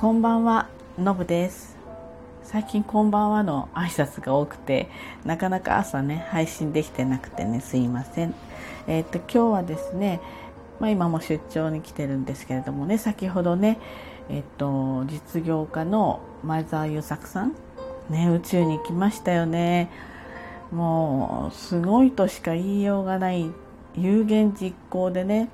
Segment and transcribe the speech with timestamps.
[0.00, 1.76] こんばんは、のぶです。
[2.42, 4.88] 最近こんばんはの挨拶が多くて、
[5.26, 8.34] なかなか朝ね、配信できてなくてね、すいません。
[8.86, 10.22] えっ、と、今日はですね、
[10.78, 13.78] まあ今も出張に来てるんですけれどもね、先ほどね、
[14.30, 17.54] えっ、と、実業家の前澤友作さん、
[18.08, 19.90] ね、宇宙に行きましたよね。
[20.72, 23.50] もう、すごいとしか言いようがない
[23.94, 25.50] 有言実行でね、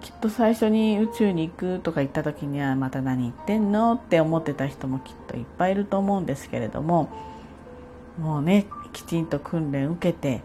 [0.00, 7.10] きっと最初に宇宙に行くとか言った時にはまた何言ってんのって思ってた人もきっといっぱいいると思うんですけれども
[8.18, 10.42] もうねきちんと訓練受けて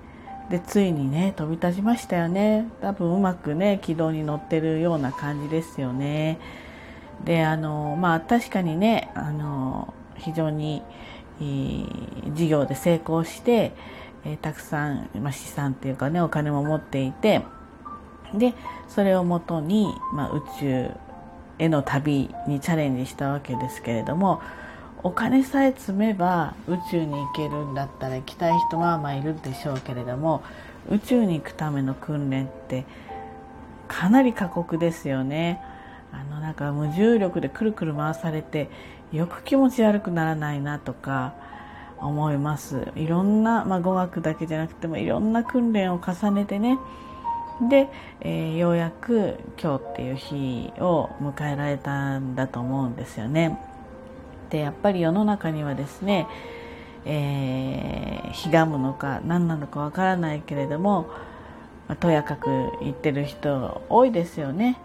[0.50, 2.68] でついにね飛び立ちましたよね。
[2.82, 6.40] 多分うまくね軌道に乗ってるような感じですよね。
[7.24, 10.84] であのまあ確かにねあの非常に
[11.40, 13.72] 事業で成功して、
[14.26, 17.42] えー、たくさん、まあ、資産っていうかねお金も持っていて
[18.34, 18.54] で
[18.88, 20.90] それをもとに、まあ、宇宙
[21.60, 24.42] への旅にチャレンジしたわけですけれども
[25.04, 30.44] お金さえ積めば宇宙に行けるんだったら行きたい人はまあいるでしょうけれども
[30.90, 32.86] 宇宙に行くための訓練って
[33.88, 35.62] かなり過酷ですよね。
[36.12, 38.70] あのなんか無重力でくるくる回されて
[39.12, 41.34] よく気持ち悪くならないなとか
[41.98, 46.78] 思いますいろんな、まあ、語学だけじゃなくてもいろんな訓練を重ねてね
[47.62, 47.90] で、
[48.22, 53.60] えー、ようやく今日っていう日を迎えられたんだと思うんですよね。
[54.50, 56.28] でやっぱり世の中にはですね、
[57.06, 61.10] えー、ひがむのか何なのかわからないけれども、
[61.88, 62.50] まあ、とやかく
[62.82, 64.78] 言ってる人多いですよね。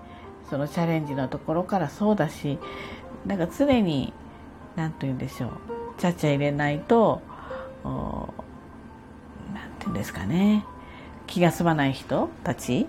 [0.49, 2.59] そのチャレンジのところからそうだし
[3.27, 4.13] なんか常に
[4.77, 5.51] 何と言うんでしょう
[5.99, 7.21] ちゃちゃ入れないと
[7.85, 8.29] 何
[9.79, 10.65] て言うんですかね
[11.29, 12.87] 気が済まない人たち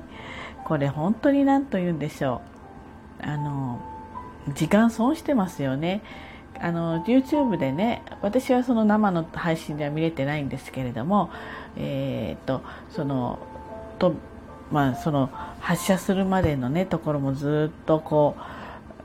[0.65, 2.41] これ本当に何と言うんでしょ
[3.21, 3.25] う。
[3.25, 3.81] あの
[4.53, 6.01] 時間損してますよね。
[6.59, 11.29] あの YouTube でね私はその生の配信では見れてないんですけれども
[11.77, 13.39] えー、っとその
[13.97, 14.13] と
[14.71, 15.29] まあその
[15.59, 18.35] 発射するまでのねところもずっとこ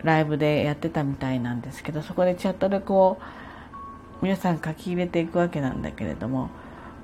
[0.02, 6.50] うライブでやってたみたいなんですけどそこでチャットでこう皆さん書き入れていくわけなんだけれども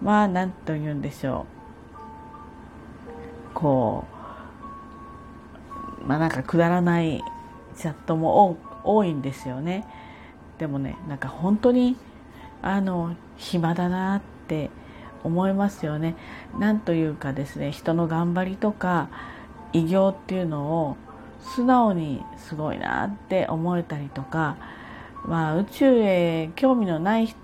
[0.02, 1.59] まあ何と言うんでしょう。
[3.54, 4.04] こ
[6.02, 7.22] うまあなんかくだらない
[7.76, 9.86] チャットも多いんですよね。
[10.58, 11.96] でもねなんか本当に
[12.62, 14.70] あの暇だなって
[15.24, 16.16] 思いますよね。
[16.58, 19.08] なんというかですね人の頑張りとか
[19.72, 20.96] 偉業っていうのを
[21.40, 24.56] 素直にすごいなって思えたりとか、
[25.24, 27.36] まあ、宇宙へ興味のない人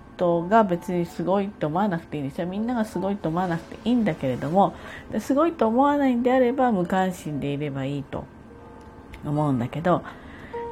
[0.47, 2.47] が別にすごいと思わなくていいんですよ。
[2.47, 4.73] みんながすごいと思わなくていいんだけれども
[5.19, 8.25] すごいと思わないんであれば無関心でいればいいと
[9.25, 10.03] 思うんだけど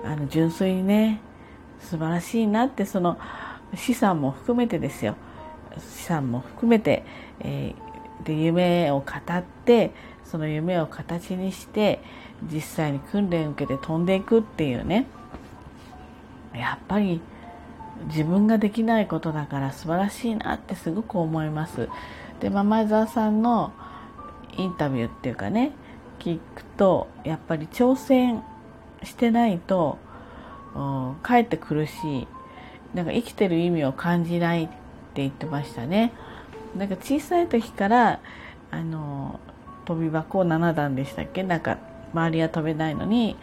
[0.03, 1.21] あの純粋にね
[1.79, 3.17] 素晴らしいなってその
[3.75, 5.15] 資産も含めてですよ。
[5.77, 7.03] 資産も含めて、
[7.41, 9.91] えー、で夢を語って
[10.23, 11.99] その夢を形にして
[12.51, 15.07] 実際に訓練を受けて飛んでいくっていうね。
[16.53, 17.19] やっぱり
[18.07, 21.89] 自分ができないことだから素晴らしいなってすごく思います。
[22.39, 23.73] で、まあ、前澤さんの
[24.57, 25.71] インタビューっていうかね
[26.19, 28.43] 聞くとやっぱり挑戦
[29.03, 29.97] してないと
[31.23, 32.27] かえって苦しい。
[32.93, 34.73] なんか生きてる意味を感じないって
[35.15, 36.13] 言ってましたね。
[36.77, 38.19] なんか小さい時から
[38.71, 39.39] あの
[39.85, 41.43] 飛び箱を7段でしたっけ？
[41.43, 41.77] なんか
[42.13, 43.35] 周りは飛べないのに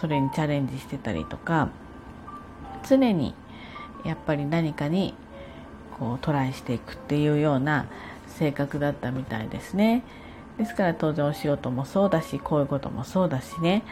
[0.00, 1.70] それにチャレンジしてたりとか
[2.88, 3.34] 常に
[4.04, 5.14] やっぱり何かに
[5.98, 7.86] こうトライしていくっていうような
[8.26, 10.02] 性格だったみたいですね
[10.58, 13.82] ですから当然お仕事もそうだしこういうこともそうだしね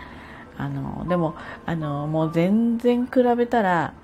[0.59, 1.35] あのでも
[1.67, 3.95] あのもう全然比べたら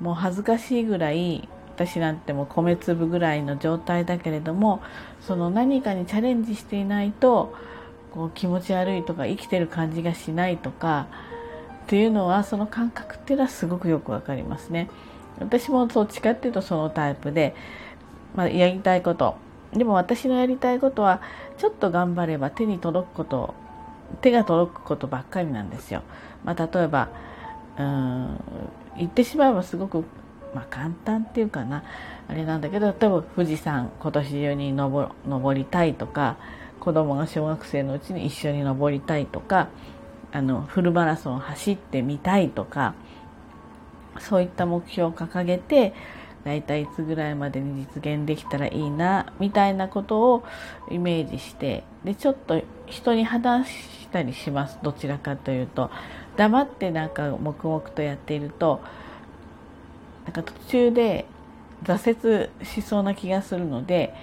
[0.00, 4.82] もう恥ずかしいぐらい私なんても米粒ぐらいの状態だけれども
[5.20, 7.54] その何かにチャレンジしていないと
[8.12, 11.06] こう気持ち悪いとか生きてる感じがしないとか
[11.84, 14.88] っていうのはその感覚っていうのはすごくよくわかりますね。
[15.38, 17.54] 私もどっちかっていうとそのタイプで、
[18.34, 19.36] まあ、やりたいこと
[19.72, 21.20] でも私のやりたいことは
[21.58, 23.54] ちょっと頑張れば手に届くこと
[24.20, 26.02] 手が届くことばっかりなんですよ。
[26.44, 27.08] まあ、例えば
[27.78, 28.40] うん
[28.96, 30.04] 言ってしまえばすごく
[30.54, 31.84] まあ、簡単っていうかな
[32.28, 36.38] あれなんだけど例えば富士山今年中に登登りたいとか
[36.80, 39.68] 子供が小学生のうちに一緒に登りたいとか
[40.32, 42.94] あのフルマラソン走ってみたいとか
[44.20, 45.94] そういった目標を掲げて
[46.44, 50.44] だいたいいつぐらいまでに実現できたらいいなみたいなことを
[50.90, 54.78] イメージしてでちょっと人に話したりします。
[54.82, 55.90] どちらかというと。
[56.36, 58.80] 黙ってなんか黙々とやっていると
[60.24, 61.24] なんか途中で
[61.82, 64.14] 挫折しそうな気がするので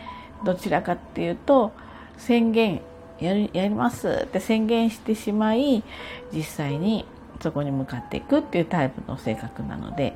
[0.45, 1.71] どちらかっていうと
[2.17, 2.81] 宣言
[3.19, 5.83] やりやりますって宣言してしまい
[6.31, 7.05] 実際に
[7.43, 10.15] そこに向かっていくっていうタイプの性格なので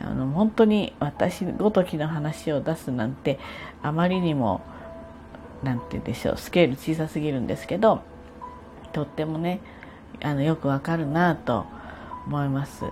[0.00, 3.40] あの本当に私ごときの話を出すなんて
[3.82, 4.62] あまりにも
[5.64, 8.02] 何て言うんでしょうスケール小さすぎるんですけど
[8.92, 9.60] とってもね
[10.22, 11.66] あのよくわかるなと
[12.26, 12.84] 思います。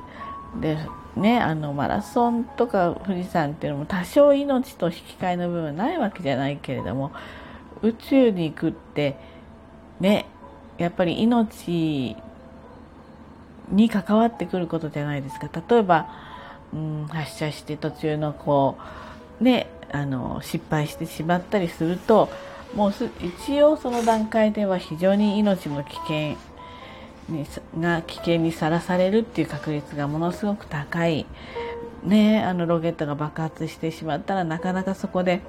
[0.60, 0.78] で
[1.14, 7.12] ねあのマラソンとか富士山っていうのも多少命と引き換えの部分ないわけじゃないけれども
[7.82, 9.16] 宇宙に行くって
[10.00, 10.26] ね
[10.78, 12.16] やっぱり命
[13.70, 16.08] に関わってくることじゃないですか例えば、
[16.72, 18.76] うん、発射して途中のこ
[19.40, 22.28] うねあの失敗してしまったりすると
[22.74, 26.36] もう一応その段階では非常に命の危険
[27.28, 27.46] に
[27.78, 31.26] が危険にさらされるっていう確率がものすごく高い、
[32.02, 35.40] ね、あのロケットが爆発してしまったらなかなかそこで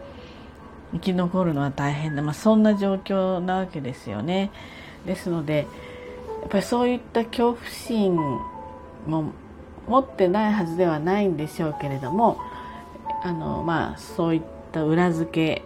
[0.94, 4.52] 生き残るのは大変で、まあ、そんな状況なわけですよね。
[5.06, 5.68] ですので
[6.42, 8.16] やっぱりそういった恐怖心
[9.08, 9.32] も
[9.88, 12.38] 持ってないはずではないんでしょうけれども
[13.24, 14.42] あの、まあ、そういっ
[14.72, 15.64] た裏付け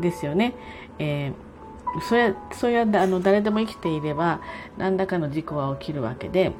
[0.00, 0.54] ですよね。
[0.98, 1.52] えー
[2.00, 4.40] それそれはあの誰でも生きていれば
[4.78, 6.52] 何らかの事故は起きるわけで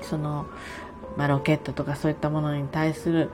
[0.00, 0.46] その、
[1.16, 3.30] まあ、ロケットとかそういったものに対する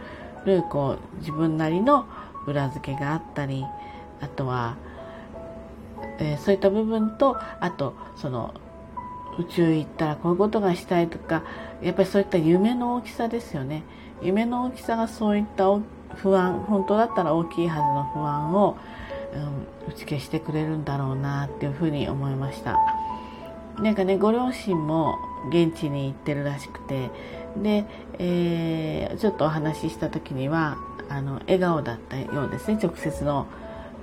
[0.71, 2.07] こう自分なりの
[2.47, 3.65] 裏付けがあったり
[4.21, 4.77] あとは、
[6.19, 8.55] えー、そういった部分とあとその
[9.39, 11.43] 宇宙行ったらこういうことがしたいとか
[11.83, 13.83] やっぱりそういった夢の大きさですよね。
[14.23, 15.65] 夢の大きさがそういった
[16.15, 18.77] 不安本当だったら大きいはずの不安を
[19.35, 22.79] うん、打ち消してくれるんだろうなっていうふうに思いました。
[23.79, 25.19] なんかねご両親も
[25.51, 27.11] 現地に行ってるらしくて
[27.57, 27.85] で、
[28.21, 30.79] えー、ちょっとお話しした時には
[31.09, 33.49] あの笑顔だったようですね直接の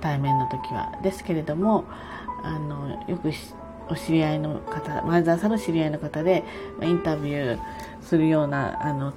[0.02, 0.92] 対面の時は。
[1.02, 1.84] ですけれども
[2.42, 3.32] あのよく
[3.88, 6.44] お知り合いの方前澤さんの知り合いの方で
[6.82, 7.58] インタビュー
[8.02, 9.12] するようなあの、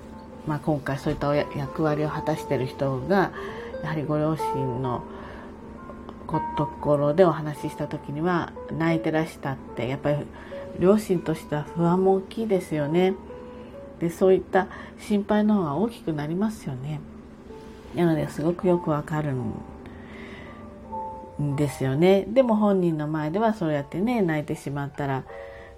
[0.48, 3.32] まあ、今回そういった役割を果たしている人が
[3.84, 5.04] やはりご両親の
[6.58, 10.18] ところでお話しした時には泣いてらしたってやっぱり
[10.80, 13.14] 両親としては不安も大きいですよね。
[14.00, 14.68] でそういった
[15.00, 17.00] 心配の方が大きくなりますよね。
[17.96, 19.54] なのですごくよくわかるん
[21.40, 22.26] ですよね。
[22.28, 25.24] でも本人の前ではそうやってね泣いてしまったら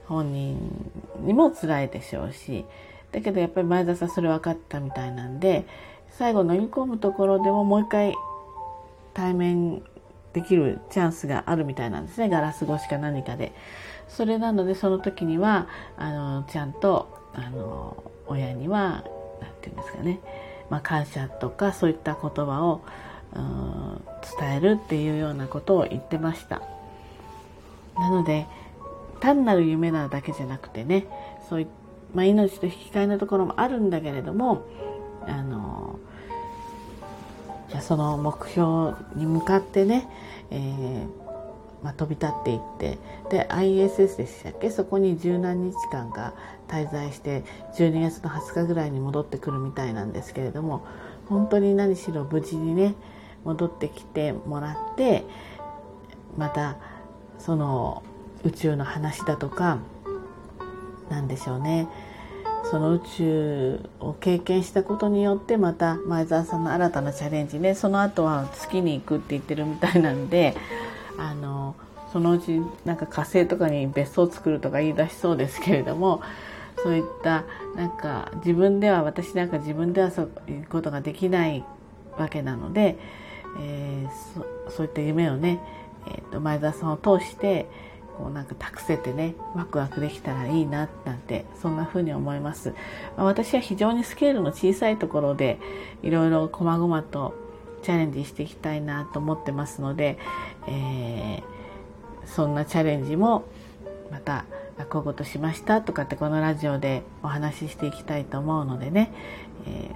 [0.06, 2.66] 本人にも辛いでしょうし。
[3.12, 5.66] だけどやっぱり前田さんそれ分かったみたいなんで
[6.10, 8.14] 最後飲み込むところでももう一回
[9.14, 9.82] 対面
[10.34, 12.30] できるチャンスがあるみたいなんですね。
[12.30, 13.54] ガラス越しか何かで。
[14.08, 15.68] それなのでその時には
[15.98, 19.04] あのちゃんとあの親には
[19.42, 20.20] 何て言うんですかね、
[20.70, 22.82] まあ、感謝とかそういった言葉を
[23.34, 26.62] 伝えるっていうようなことを言ってました。
[27.96, 28.46] なので
[29.20, 31.08] 単なる夢なだけじゃなくてね
[31.50, 31.68] そうい
[32.14, 34.66] まあ、命と引き換えのところもあるんだけれども
[35.28, 36.00] あの
[37.82, 40.08] その目標に向かってね、
[40.52, 41.08] えー、
[41.84, 42.98] まあ、飛び立っていって
[43.30, 44.70] で ISS でしたっけ？
[44.70, 46.34] そこに十何日間か
[46.70, 47.44] 滞在して
[47.76, 50.86] 12月の20日ぐらいに戻ってくるみたいなんですけれども
[51.28, 52.96] 本当に何しろ無事にね
[53.44, 55.24] 戻ってきてもらって
[56.38, 56.78] また
[57.40, 58.04] その
[58.44, 59.80] 宇宙の話だとか
[61.10, 61.88] 何でしょうね。
[62.70, 67.76] その宇宙を経験したことによってまた前澤さんの新たなチャレンジね。
[67.76, 70.56] その後は月に行くって言ってるみたいなんで
[71.18, 71.76] あの
[72.12, 76.22] そのうちなんか火星とかに別荘を作るとか言い出しそうですけれども
[76.84, 81.64] そういったなんか自分では私なんか自分ではそういうことができない
[82.18, 82.98] わけなので、
[83.60, 85.60] えー、そういった夢をね、
[86.08, 87.68] えー、と前澤さんを通して
[88.18, 92.74] こうなんか託せてねワクワクできたらいいななんてそんな風に思います、
[93.16, 95.60] まあ、私は非常にスケールの小さいところで
[96.02, 97.36] いろいろ細々と
[97.84, 100.18] チャレンジしていきたいなと思ってますので、
[100.68, 103.46] えー、そんなチャレンジも
[104.12, 104.46] また
[104.90, 109.12] こういうことしましたとかってこのラジオでお話ししていきたいと思うのでね、
[109.68, 109.92] え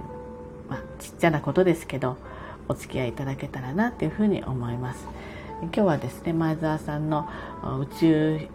[0.68, 2.16] ー、まあ、ちっちゃなことですけど
[2.68, 5.06] お付き合いいただけたらなっていうふうに思います。
[5.62, 7.28] 今日はですね前澤さんの
[7.80, 8.48] 宇宙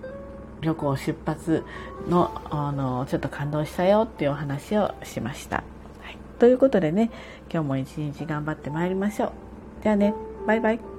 [0.61, 1.63] 旅行出発
[2.09, 5.63] のあのちょっと感動したよっていうお話をしました。
[6.01, 7.11] はいということでね
[7.51, 9.31] 今日も一日頑張ってまいりましょう
[9.83, 10.13] じゃあね
[10.45, 10.96] バイバイ